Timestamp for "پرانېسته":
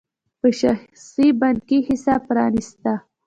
2.27-2.93